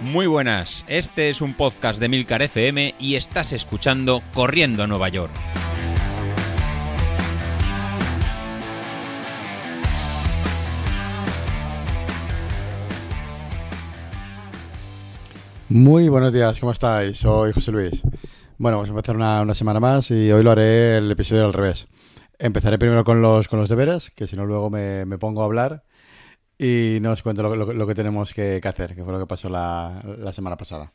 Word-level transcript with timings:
Muy 0.00 0.28
buenas, 0.28 0.84
este 0.86 1.28
es 1.28 1.40
un 1.40 1.54
podcast 1.54 1.98
de 1.98 2.08
Milcar 2.08 2.40
FM 2.40 2.94
y 3.00 3.16
estás 3.16 3.52
escuchando 3.52 4.22
Corriendo 4.32 4.84
a 4.84 4.86
Nueva 4.86 5.08
York. 5.08 5.32
Muy 15.68 16.08
buenos 16.08 16.32
días, 16.32 16.60
¿cómo 16.60 16.70
estáis? 16.70 17.18
Soy 17.18 17.52
José 17.52 17.72
Luis. 17.72 18.00
Bueno, 18.56 18.76
vamos 18.76 18.90
a 18.90 18.92
empezar 18.92 19.16
una, 19.16 19.42
una 19.42 19.56
semana 19.56 19.80
más 19.80 20.12
y 20.12 20.30
hoy 20.30 20.44
lo 20.44 20.52
haré 20.52 20.98
el 20.98 21.10
episodio 21.10 21.44
al 21.44 21.52
revés. 21.52 21.88
Empezaré 22.38 22.78
primero 22.78 23.02
con 23.02 23.20
los, 23.20 23.48
con 23.48 23.58
los 23.58 23.68
deberes, 23.68 24.12
que 24.12 24.28
si 24.28 24.36
no 24.36 24.46
luego 24.46 24.70
me, 24.70 25.06
me 25.06 25.18
pongo 25.18 25.42
a 25.42 25.46
hablar 25.46 25.82
y 26.58 26.98
no 27.00 27.12
os 27.12 27.22
cuento 27.22 27.42
lo, 27.42 27.54
lo- 27.54 27.72
lo 27.72 27.86
que 27.86 27.94
tenemos 27.94 28.34
que, 28.34 28.60
hacer, 28.62 28.94
que 28.94 29.04
fue 29.04 29.12
lo 29.12 29.18
que 29.20 29.26
pasó 29.26 29.48
la, 29.48 30.02
la 30.18 30.32
semana 30.32 30.56
pasada. 30.56 30.92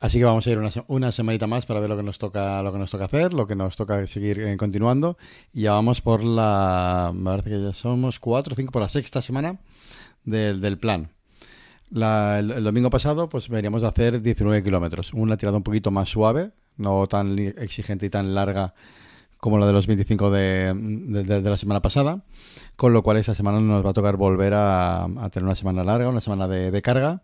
Así 0.00 0.18
que 0.18 0.24
vamos 0.24 0.46
a 0.46 0.50
ir 0.50 0.58
una, 0.58 0.70
una 0.88 1.12
semanita 1.12 1.46
más 1.46 1.66
para 1.66 1.78
ver 1.80 1.90
lo 1.90 1.96
que 1.96 2.02
nos 2.02 2.18
toca, 2.18 2.62
lo 2.62 2.72
que 2.72 2.78
nos 2.78 2.90
toca 2.90 3.04
hacer, 3.04 3.32
lo 3.34 3.46
que 3.46 3.54
nos 3.54 3.76
toca 3.76 4.06
seguir 4.06 4.40
eh, 4.40 4.56
continuando. 4.56 5.18
Y 5.52 5.62
ya 5.62 5.72
vamos 5.72 6.00
por 6.00 6.24
la, 6.24 7.12
me 7.14 7.24
parece 7.30 7.50
que 7.50 7.62
ya 7.62 7.72
somos 7.74 8.18
cuatro 8.18 8.54
o 8.54 8.56
cinco 8.56 8.72
por 8.72 8.80
la 8.82 8.88
sexta 8.88 9.20
semana 9.20 9.58
del, 10.24 10.60
del 10.62 10.78
plan. 10.78 11.10
La- 11.90 12.38
el, 12.38 12.50
el 12.50 12.64
domingo 12.64 12.88
pasado, 12.88 13.28
pues 13.28 13.48
veníamos 13.50 13.82
de 13.82 13.88
hacer 13.88 14.22
19 14.22 14.62
kilómetros. 14.62 15.12
Una 15.12 15.36
tirada 15.36 15.58
un 15.58 15.62
poquito 15.64 15.90
más 15.90 16.08
suave, 16.08 16.52
no 16.78 17.06
tan 17.06 17.38
exigente 17.38 18.06
y 18.06 18.10
tan 18.10 18.34
larga 18.34 18.72
como 19.40 19.58
la 19.58 19.66
de 19.66 19.72
los 19.72 19.86
25 19.86 20.30
de, 20.30 20.72
de- 20.74 21.40
la 21.50 21.56
semana 21.56 21.80
pasada. 21.80 22.22
Con 22.76 22.92
lo 22.92 23.02
cual, 23.02 23.16
esta 23.18 23.34
semana 23.34 23.60
nos 23.60 23.84
va 23.84 23.90
a 23.90 23.92
tocar 23.92 24.16
volver 24.16 24.52
a, 24.54 25.06
tener 25.32 25.44
una 25.44 25.54
semana 25.54 25.84
larga, 25.84 26.08
una 26.08 26.20
semana 26.20 26.48
de, 26.48 26.80
carga 26.82 27.20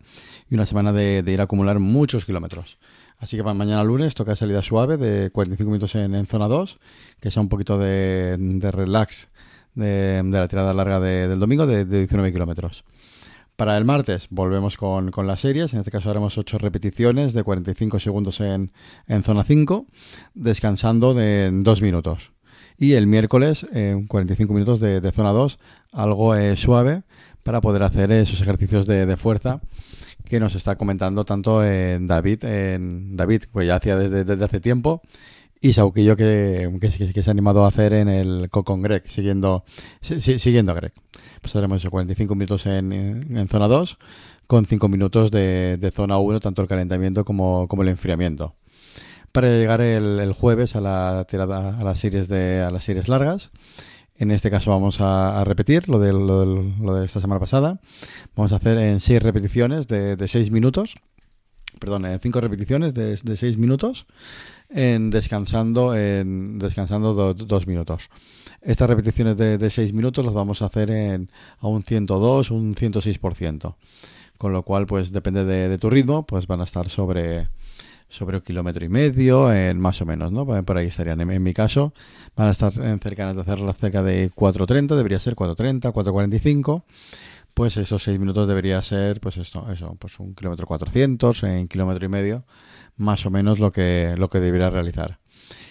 y 0.50 0.54
una 0.54 0.66
semana 0.66 0.92
de, 0.92 1.22
ir 1.26 1.40
a 1.40 1.44
acumular 1.44 1.78
muchos 1.78 2.24
kilómetros. 2.26 2.78
Así 3.18 3.36
que 3.38 3.42
para 3.42 3.54
mañana 3.54 3.82
lunes 3.82 4.14
toca 4.14 4.36
salida 4.36 4.62
suave 4.62 4.98
de 4.98 5.30
45 5.30 5.70
minutos 5.70 5.94
en, 5.94 6.14
en 6.14 6.26
zona 6.26 6.48
2, 6.48 6.78
que 7.20 7.30
sea 7.30 7.40
un 7.42 7.48
poquito 7.48 7.78
de, 7.78 8.36
relax 8.70 9.28
de, 9.74 10.22
la 10.30 10.48
tirada 10.48 10.74
larga 10.74 11.00
de- 11.00 11.28
del 11.28 11.38
domingo 11.38 11.66
de 11.66 11.84
19 11.86 12.32
kilómetros. 12.32 12.84
Para 13.56 13.78
el 13.78 13.86
martes 13.86 14.26
volvemos 14.28 14.76
con, 14.76 15.10
con 15.10 15.26
las 15.26 15.40
series. 15.40 15.72
En 15.72 15.78
este 15.78 15.90
caso 15.90 16.10
haremos 16.10 16.36
8 16.36 16.58
repeticiones 16.58 17.32
de 17.32 17.42
45 17.42 17.98
segundos 18.00 18.40
en, 18.40 18.70
en 19.06 19.22
zona 19.22 19.44
5, 19.44 19.86
descansando 20.34 21.14
de 21.14 21.50
2 21.50 21.80
minutos. 21.80 22.32
Y 22.78 22.92
el 22.92 23.06
miércoles, 23.06 23.66
eh, 23.72 24.04
45 24.08 24.52
minutos 24.52 24.80
de, 24.80 25.00
de 25.00 25.10
zona 25.10 25.32
2, 25.32 25.58
algo 25.92 26.34
eh, 26.34 26.54
suave 26.56 27.04
para 27.42 27.62
poder 27.62 27.82
hacer 27.82 28.12
esos 28.12 28.42
ejercicios 28.42 28.86
de, 28.86 29.06
de 29.06 29.16
fuerza 29.16 29.62
que 30.26 30.38
nos 30.38 30.54
está 30.54 30.76
comentando 30.76 31.24
tanto 31.24 31.64
en 31.64 32.06
David, 32.06 32.40
David, 32.42 33.44
que 33.44 33.66
ya 33.66 33.76
hacía 33.76 33.96
desde, 33.96 34.24
desde 34.24 34.44
hace 34.44 34.60
tiempo, 34.60 35.00
y 35.60 35.72
Sauquillo 35.72 36.16
que, 36.16 36.70
que, 36.80 37.12
que- 37.12 37.22
se 37.22 37.30
ha 37.30 37.32
animado 37.32 37.64
a 37.64 37.68
hacer 37.68 37.92
en 37.92 38.08
el 38.08 38.48
co- 38.50 38.64
con 38.64 38.82
Greg, 38.82 39.02
siguiendo, 39.08 39.64
si- 40.00 40.20
si- 40.20 40.38
siguiendo 40.38 40.72
a 40.72 40.74
Greg. 40.74 40.92
Haremos 41.54 41.78
eso, 41.78 41.90
45 41.90 42.34
minutos 42.34 42.66
en, 42.66 42.92
en, 42.92 43.48
zona 43.48 43.68
2, 43.68 43.98
con 44.46 44.66
5 44.66 44.88
minutos 44.88 45.30
de, 45.30 45.76
de 45.78 45.90
zona 45.92 46.18
1, 46.18 46.40
tanto 46.40 46.60
el 46.62 46.68
calentamiento 46.68 47.24
como, 47.24 47.68
como 47.68 47.82
el 47.82 47.88
enfriamiento. 47.88 48.54
Para 49.32 49.48
llegar 49.48 49.80
el, 49.80 50.18
el 50.18 50.32
jueves 50.32 50.76
a 50.76 50.80
la 50.80 51.24
tirada, 51.28 51.78
a 51.78 51.84
las 51.84 52.00
series 52.00 52.28
de, 52.28 52.62
a 52.62 52.70
las 52.70 52.84
series 52.84 53.08
largas. 53.08 53.50
En 54.18 54.30
este 54.30 54.50
caso 54.50 54.70
vamos 54.70 55.00
a, 55.00 55.44
repetir 55.44 55.88
lo 55.88 55.98
de, 55.98 56.12
lo, 56.12 56.98
de 56.98 57.04
esta 57.04 57.20
semana 57.20 57.38
pasada. 57.38 57.80
Vamos 58.34 58.52
a 58.52 58.56
hacer 58.56 58.78
en 58.78 59.00
6 59.00 59.22
repeticiones 59.22 59.86
de, 59.88 60.16
de 60.16 60.28
6 60.28 60.50
minutos. 60.50 60.96
Perdón, 61.78 62.06
en 62.06 62.18
5 62.18 62.40
repeticiones 62.40 62.94
de 62.94 63.36
6 63.36 63.58
minutos. 63.58 64.06
En 64.68 65.10
descansando 65.10 65.94
en 65.94 66.58
descansando 66.58 67.34
2 67.34 67.66
minutos. 67.66 68.10
Estas 68.62 68.88
repeticiones 68.88 69.36
de, 69.36 69.70
6 69.70 69.92
minutos 69.92 70.24
las 70.24 70.34
vamos 70.34 70.60
a 70.60 70.66
hacer 70.66 70.90
en, 70.90 71.30
a 71.60 71.68
un 71.68 71.84
102, 71.84 72.50
un 72.50 72.74
106%. 72.74 73.74
Con 74.38 74.52
lo 74.52 74.62
cual, 74.64 74.86
pues 74.86 75.12
depende 75.12 75.44
de, 75.44 75.68
de 75.68 75.78
tu 75.78 75.88
ritmo, 75.88 76.26
pues 76.26 76.46
van 76.46 76.60
a 76.60 76.64
estar 76.64 76.90
sobre, 76.90 77.48
sobre 78.08 78.36
un 78.36 78.42
kilómetro 78.42 78.84
y 78.84 78.88
medio, 78.88 79.52
en 79.52 79.78
más 79.78 80.00
o 80.02 80.06
menos, 80.06 80.32
¿no? 80.32 80.46
Por 80.64 80.76
ahí 80.76 80.86
estarían. 80.86 81.20
En, 81.20 81.30
en 81.30 81.42
mi 81.42 81.52
caso, 81.52 81.92
van 82.34 82.48
a 82.48 82.50
estar 82.50 82.72
en 82.78 82.98
cercanas 83.00 83.34
de 83.36 83.42
hacerlas 83.42 83.76
cerca 83.76 84.02
de 84.02 84.30
4.30, 84.32 84.96
debería 84.96 85.20
ser 85.20 85.34
4.30, 85.34 85.92
4.45. 85.92 86.82
Pues 87.56 87.78
esos 87.78 88.02
6 88.02 88.18
minutos 88.18 88.46
debería 88.46 88.82
ser, 88.82 89.18
pues 89.18 89.38
esto, 89.38 89.66
eso, 89.72 89.96
pues 89.98 90.20
un 90.20 90.34
kilómetro 90.34 90.66
400, 90.66 91.42
en 91.44 91.68
kilómetro 91.68 92.04
y 92.04 92.08
medio, 92.10 92.44
más 92.98 93.24
o 93.24 93.30
menos 93.30 93.60
lo 93.60 93.72
que, 93.72 94.14
lo 94.18 94.28
que 94.28 94.40
deberías 94.40 94.74
realizar. 94.74 95.20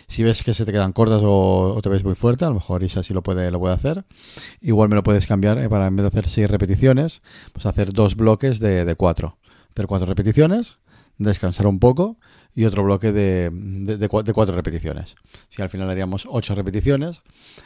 Si 0.08 0.24
ves 0.24 0.42
que 0.42 0.56
se 0.56 0.66
te 0.66 0.72
quedan 0.72 0.94
cortas 0.94 1.22
o, 1.24 1.80
te 1.84 1.90
ves 1.90 2.04
muy 2.04 2.16
fuerte, 2.16 2.44
a 2.44 2.48
lo 2.48 2.56
mejor 2.56 2.82
Isa 2.82 3.04
sí 3.04 3.14
lo 3.14 3.22
puede, 3.22 3.52
lo 3.52 3.60
puede 3.60 3.76
hacer. 3.76 4.04
Igual 4.62 4.90
me 4.90 4.96
lo 4.96 5.04
puedes 5.04 5.28
cambiar 5.28 5.60
eh, 5.60 5.70
para 5.70 5.86
en 5.86 5.96
vez 5.96 6.06
de 6.06 6.08
hacer 6.08 6.28
6 6.28 6.50
repeticiones, 6.50 7.22
pues 7.54 7.68
hacer 7.68 7.94
dos 7.94 8.16
bloques 8.16 8.60
de, 8.60 8.84
de 8.84 8.96
4. 8.96 9.38
Hacer 9.74 9.86
4 9.86 10.08
repeticiones, 10.08 10.78
descansar 11.20 11.68
un 11.68 11.78
poco 11.78 12.18
y 12.56 12.66
otro 12.66 12.84
bloque 12.84 13.12
de, 13.12 13.52
de, 13.54 13.98
de, 13.98 14.10
cua- 14.10 14.24
de 14.24 14.34
cuatro 14.34 14.56
repeticiones. 14.56 15.18
Si 15.50 15.62
al 15.62 15.70
final 15.70 15.88
haríamos 15.92 16.26
8 16.28 16.56
repeticiones, 16.56 17.22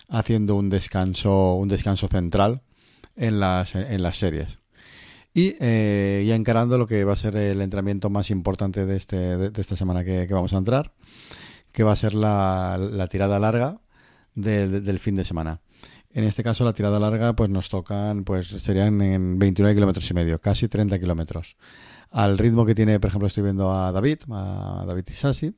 haciendo 0.09 0.55
un 0.55 0.69
descanso, 0.69 1.53
un 1.53 1.69
descanso 1.69 2.09
central 2.09 2.63
en 3.19 3.39
las, 3.39 3.75
en 3.75 4.01
las 4.01 4.17
series. 4.17 4.57
Y 5.33 5.55
eh, 5.59 6.25
ya 6.27 6.35
encarando 6.35 6.77
lo 6.77 6.87
que 6.87 7.03
va 7.03 7.13
a 7.13 7.17
ser 7.17 7.35
el 7.35 7.61
entrenamiento 7.61 8.09
más 8.09 8.31
importante 8.31 8.85
de, 8.87 8.97
este, 8.97 9.15
de, 9.17 9.61
esta 9.61 9.75
semana 9.75 10.03
que, 10.03 10.25
vamos 10.31 10.53
a 10.53 10.57
entrar, 10.57 10.93
que 11.71 11.83
va 11.83 11.91
a 11.91 11.95
ser 11.95 12.15
la, 12.15 12.77
la 12.79 13.05
tirada 13.07 13.37
larga 13.37 13.79
de- 14.33 14.81
del 14.81 14.97
fin 14.99 15.13
de 15.15 15.23
semana. 15.25 15.61
En 16.11 16.23
este 16.23 16.41
caso, 16.41 16.65
la 16.65 16.73
tirada 16.73 16.99
larga, 16.99 17.33
pues 17.33 17.51
nos 17.51 17.69
tocan, 17.69 18.23
pues 18.23 18.47
serían 18.47 18.99
en 19.01 19.37
29 19.37 19.75
kilómetros 19.75 20.09
y 20.09 20.13
medio, 20.15 20.41
casi 20.41 20.67
30 20.67 20.97
kilómetros. 20.97 21.55
Al 22.11 22.37
ritmo 22.37 22.65
que 22.65 22.73
tiene, 22.73 22.99
por 22.99 23.09
ejemplo, 23.09 23.27
estoy 23.27 23.43
viendo 23.43 23.71
a 23.71 23.91
David, 23.91 24.19
a 24.31 24.83
David 24.87 25.03
Isasi, 25.09 25.53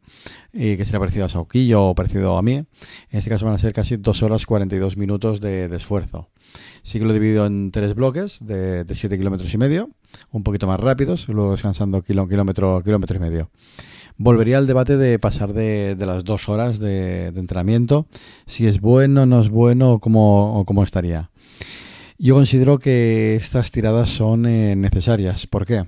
y 0.52 0.76
que 0.76 0.84
sería 0.84 1.00
parecido 1.00 1.26
a 1.26 1.30
Sauquillo 1.30 1.88
o 1.88 1.96
parecido 1.96 2.38
a 2.38 2.42
mí. 2.42 2.54
En 2.54 2.68
este 3.12 3.30
caso 3.30 3.46
van 3.46 3.56
a 3.56 3.60
ser 3.60 3.74
casi 3.74 3.98
2 3.98 4.24
horas 4.24 4.46
42 4.46 4.98
minutos 4.98 5.40
de, 5.40 5.66
esfuerzo. 5.74 6.30
Sí 6.84 7.00
que 7.00 7.06
lo 7.06 7.12
he 7.12 7.14
dividido 7.14 7.46
en 7.46 7.72
tres 7.72 7.96
bloques 7.96 8.46
de, 8.46 8.84
de 8.84 8.96
7 8.96 9.18
kilómetros 9.18 9.54
y 9.54 9.58
medio, 9.58 9.90
un 10.32 10.44
poquito 10.44 10.68
más 10.68 10.80
rápidos, 10.80 11.30
luego 11.30 11.52
descansando 11.52 12.02
kilo, 12.02 12.28
kilómetro, 12.28 12.82
kilómetro 12.84 13.18
y 13.18 13.20
medio. 13.20 13.50
Volvería 14.18 14.60
al 14.60 14.68
debate 14.68 14.98
de 14.98 15.18
pasar 15.20 15.54
de, 15.54 15.96
las 15.98 16.24
dos 16.24 16.48
horas 16.48 16.80
de, 16.80 17.28
entrenamiento, 17.28 18.08
si 18.46 18.68
es 18.68 18.80
bueno, 18.80 19.26
no 19.26 19.42
es 19.42 19.50
bueno 19.50 19.94
o 19.94 20.00
cómo, 20.00 20.64
cómo 20.68 20.84
estaría. 20.84 21.32
Yo 22.20 22.36
considero 22.36 22.78
que 22.78 23.36
estas 23.36 23.72
tiradas 23.72 24.10
son 24.10 24.46
eh, 24.46 24.76
necesarias. 24.76 25.48
¿Por 25.48 25.66
qué? 25.66 25.86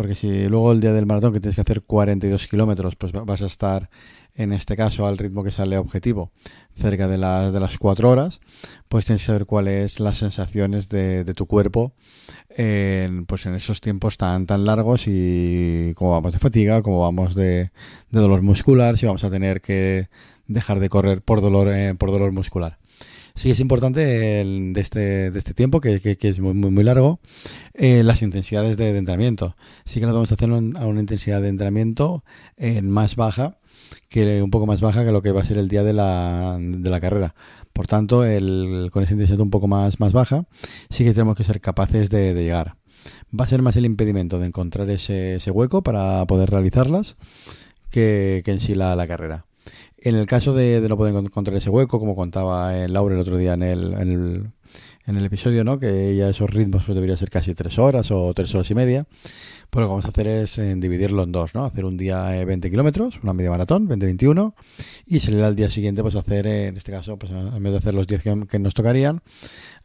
Porque 0.00 0.14
si 0.14 0.48
luego 0.48 0.72
el 0.72 0.80
día 0.80 0.94
del 0.94 1.04
maratón 1.04 1.34
que 1.34 1.40
tienes 1.40 1.56
que 1.56 1.60
hacer 1.60 1.82
42 1.82 2.48
kilómetros, 2.48 2.96
pues 2.96 3.12
va- 3.14 3.22
vas 3.22 3.42
a 3.42 3.46
estar 3.46 3.90
en 4.34 4.54
este 4.54 4.74
caso 4.74 5.06
al 5.06 5.18
ritmo 5.18 5.44
que 5.44 5.50
sale 5.50 5.76
objetivo, 5.76 6.30
cerca 6.74 7.06
de 7.06 7.18
las, 7.18 7.52
de 7.52 7.60
las 7.60 7.76
4 7.76 8.08
horas, 8.08 8.40
pues 8.88 9.04
tienes 9.04 9.20
que 9.20 9.26
saber 9.26 9.44
cuáles 9.44 10.00
las 10.00 10.16
sensaciones 10.16 10.88
de, 10.88 11.22
de 11.24 11.34
tu 11.34 11.44
cuerpo 11.44 11.92
en, 12.48 13.26
pues 13.26 13.44
en 13.44 13.54
esos 13.54 13.82
tiempos 13.82 14.16
tan, 14.16 14.46
tan 14.46 14.64
largos 14.64 15.04
y 15.06 15.92
cómo 15.96 16.12
vamos 16.12 16.32
de 16.32 16.38
fatiga, 16.38 16.80
cómo 16.80 17.00
vamos 17.02 17.34
de, 17.34 17.70
de 18.10 18.20
dolor 18.20 18.40
muscular, 18.40 18.96
si 18.96 19.04
vamos 19.04 19.24
a 19.24 19.30
tener 19.30 19.60
que 19.60 20.08
dejar 20.46 20.80
de 20.80 20.88
correr 20.88 21.20
por 21.20 21.42
dolor, 21.42 21.68
eh, 21.68 21.94
por 21.94 22.10
dolor 22.10 22.32
muscular. 22.32 22.78
Sí 23.34 23.50
es 23.50 23.60
importante 23.60 24.40
el- 24.40 24.72
de, 24.72 24.80
este, 24.80 25.30
de 25.30 25.38
este 25.38 25.54
tiempo, 25.54 25.80
que, 25.80 26.00
es 26.20 26.40
muy, 26.40 26.54
muy, 26.54 26.70
muy 26.70 26.84
largo, 26.84 27.20
eh, 27.74 28.02
las 28.02 28.22
intensidades 28.22 28.76
de, 28.76 28.92
de 28.92 28.98
entrenamiento. 28.98 29.56
Sí 29.84 30.00
que 30.00 30.06
nos 30.06 30.14
vamos 30.14 30.30
a 30.30 30.34
hacer 30.34 30.50
a 30.50 30.86
una 30.86 31.00
intensidad 31.00 31.40
de 31.40 31.48
entrenamiento 31.48 32.24
eh, 32.56 32.82
más 32.82 33.16
baja, 33.16 33.58
que 34.08 34.42
un 34.42 34.50
poco 34.50 34.66
más 34.66 34.80
baja 34.80 35.04
que 35.04 35.12
lo 35.12 35.22
que 35.22 35.32
va 35.32 35.40
a 35.40 35.44
ser 35.44 35.58
el 35.58 35.68
día 35.68 35.82
de 35.82 35.92
la, 35.92 36.58
de 36.60 36.90
la 36.90 37.00
carrera. 37.00 37.34
Por 37.72 37.86
tanto, 37.86 38.24
el, 38.24 38.90
con 38.92 39.02
esa 39.02 39.14
intensidad 39.14 39.40
un 39.40 39.50
poco 39.50 39.68
más, 39.68 40.00
más 40.00 40.12
baja, 40.12 40.44
sí 40.90 41.04
que 41.04 41.12
tenemos 41.12 41.36
que 41.36 41.44
ser 41.44 41.60
capaces 41.60 42.10
de, 42.10 42.34
llegar. 42.34 42.76
Va 43.38 43.44
a 43.44 43.48
ser 43.48 43.62
más 43.62 43.76
el 43.76 43.86
impedimento 43.86 44.38
de 44.38 44.46
encontrar 44.46 44.90
ese, 44.90 45.36
ese 45.36 45.50
hueco 45.50 45.82
para 45.82 46.26
poder 46.26 46.50
realizarlas 46.50 47.16
que, 47.90 48.42
en 48.44 48.60
sí 48.60 48.74
la 48.74 49.06
carrera. 49.06 49.46
En 50.02 50.16
el 50.16 50.26
caso 50.26 50.54
de, 50.54 50.80
de 50.80 50.88
no 50.88 50.96
poder 50.96 51.14
encontrar 51.14 51.56
ese 51.56 51.70
hueco, 51.70 51.98
como 51.98 52.16
contaba 52.16 52.76
el 52.76 52.92
Laura 52.92 53.14
el 53.14 53.20
otro 53.20 53.36
día 53.36 53.54
en 53.54 53.62
el, 53.62 53.92
en 53.94 54.12
el, 54.12 54.50
en 55.10 55.16
el 55.16 55.24
episodio, 55.24 55.64
¿no? 55.64 55.78
Que 55.78 56.14
ya 56.16 56.28
esos 56.28 56.48
ritmos 56.48 56.84
pues 56.84 56.94
debería 56.94 57.16
ser 57.16 57.30
casi 57.30 57.54
tres 57.54 57.78
horas 57.78 58.10
o 58.10 58.32
tres 58.32 58.54
horas 58.54 58.70
y 58.70 58.74
media. 58.74 59.06
Pues 59.70 59.82
lo 59.82 59.86
que 59.86 59.90
vamos 59.90 60.04
a 60.04 60.08
hacer 60.08 60.26
es 60.26 60.58
eh, 60.58 60.74
dividirlo 60.76 61.22
en 61.22 61.30
dos, 61.30 61.54
¿no? 61.54 61.64
Hacer 61.64 61.84
un 61.84 61.96
día 61.96 62.24
20 62.44 62.66
eh, 62.66 62.70
kilómetros, 62.70 63.20
una 63.22 63.32
media 63.32 63.50
maratón, 63.50 63.88
20-21, 63.88 64.54
y 65.06 65.20
salir 65.20 65.44
al 65.44 65.54
día 65.54 65.70
siguiente, 65.70 66.02
pues 66.02 66.16
hacer, 66.16 66.46
eh, 66.48 66.66
en 66.68 66.76
este 66.76 66.90
caso, 66.90 67.16
pues 67.16 67.30
en 67.30 67.62
vez 67.62 67.72
de 67.72 67.78
hacer 67.78 67.94
los 67.94 68.08
10 68.08 68.48
que, 68.48 68.58
nos 68.58 68.74
tocarían, 68.74 69.20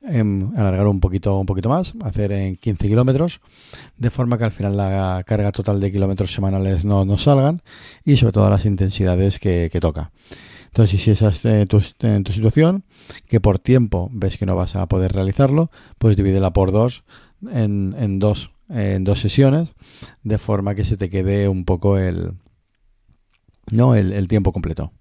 em, 0.01 0.51
alargar 0.57 0.87
un 0.87 0.99
poquito, 0.99 1.37
un 1.37 1.45
poquito 1.45 1.69
más, 1.69 1.93
hacer 2.01 2.31
en 2.31 2.55
15 2.55 2.87
kilómetros, 2.87 3.41
de 3.97 4.09
forma 4.09 4.39
que 4.39 4.45
al 4.45 4.51
final 4.51 4.75
la 4.75 5.23
carga 5.25 5.51
total 5.51 5.79
de 5.79 5.91
kilómetros 5.91 6.33
semanales 6.33 6.83
no 6.83 7.05
nos 7.05 7.23
salgan 7.23 7.61
y 8.03 8.17
sobre 8.17 8.33
todo 8.33 8.49
las 8.49 8.65
intensidades 8.65 9.37
que, 9.37 9.69
toca. 9.79 10.11
Entonces, 10.75 11.01
si 11.01 11.11
esa 11.11 11.29
es 11.29 11.41
tu, 11.69 11.79
tu, 11.79 12.33
situación, 12.33 12.83
que 13.29 13.39
por 13.39 13.59
tiempo 13.59 14.09
ves 14.11 14.35
que 14.35 14.45
no 14.45 14.57
vas 14.57 14.75
a 14.75 14.85
poder 14.87 15.13
realizarlo, 15.13 15.71
pues 15.97 16.17
divídela 16.17 16.51
por 16.51 16.73
dos 16.73 17.05
en, 17.49 17.95
en 17.97 18.19
dos 18.19 18.51
en 18.67 19.05
dos 19.05 19.21
sesiones, 19.21 19.73
de 20.23 20.37
forma 20.37 20.75
que 20.75 20.83
se 20.83 20.97
te 20.97 21.09
quede 21.09 21.47
un 21.47 21.63
poco 21.63 21.97
el, 21.97 22.33
no, 23.71 23.95
el, 23.95 24.27
tiempo 24.27 24.51
completo. 24.51 24.91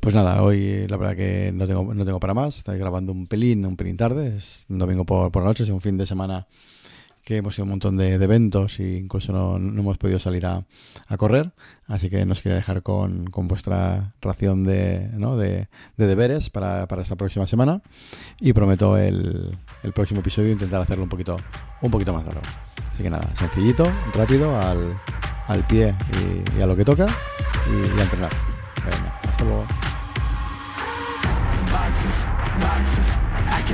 Pues 0.00 0.14
nada, 0.14 0.42
hoy 0.42 0.86
la 0.88 0.96
verdad 0.96 1.16
que 1.16 1.52
no 1.52 1.66
tengo, 1.66 1.92
no 1.92 2.06
tengo 2.06 2.18
para 2.18 2.32
más. 2.32 2.56
Estoy 2.56 2.78
grabando 2.78 3.12
un 3.12 3.26
pelín, 3.26 3.66
un 3.66 3.76
pelín 3.76 3.98
tarde. 3.98 4.36
Es 4.36 4.64
domingo 4.70 5.04
por, 5.04 5.30
por 5.30 5.42
la 5.42 5.50
noche, 5.50 5.64
es 5.64 5.68
un 5.68 5.82
fin 5.82 5.98
de 5.98 6.06
semana 6.06 6.46
que 7.24 7.38
hemos 7.38 7.56
ido 7.56 7.64
un 7.64 7.70
montón 7.70 7.96
de, 7.96 8.12
eventos 8.14 8.78
e 8.80 8.98
incluso 8.98 9.32
no, 9.32 9.56
hemos 9.56 9.98
podido 9.98 10.18
salir 10.18 10.46
a, 10.46 10.64
correr. 11.16 11.52
Así 11.86 12.10
que 12.10 12.24
nos 12.26 12.40
quería 12.40 12.56
dejar 12.56 12.82
con, 12.82 13.24
vuestra 13.32 14.12
ración 14.20 14.62
de, 14.62 15.08
¿no? 15.16 15.36
de, 15.36 15.68
deberes 15.96 16.50
para, 16.50 16.86
esta 17.00 17.16
próxima 17.16 17.46
semana. 17.46 17.80
Y 18.40 18.52
prometo 18.52 18.96
el, 18.98 19.56
el, 19.82 19.92
próximo 19.92 20.20
episodio 20.20 20.52
intentar 20.52 20.82
hacerlo 20.82 21.04
un 21.04 21.10
poquito, 21.10 21.36
un 21.80 21.90
poquito 21.90 22.12
más 22.12 22.24
largo. 22.26 22.42
Así 22.92 23.02
que 23.02 23.10
nada, 23.10 23.28
sencillito, 23.34 23.90
rápido, 24.14 24.60
al, 24.60 24.94
al 25.48 25.66
pie 25.66 25.94
y, 26.56 26.60
a 26.60 26.66
lo 26.66 26.76
que 26.76 26.84
toca 26.84 27.06
y, 27.06 27.98
a 27.98 28.02
entrenar. 28.02 28.30
Venga, 28.84 29.20
hasta 29.22 29.44
luego. 29.44 29.64